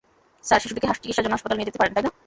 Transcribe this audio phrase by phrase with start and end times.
[0.47, 2.11] Sir, শিশুটিকে চিকিৎসার জন্য হাসপাতালে নিয়ে যেতে পারেন, তাই না?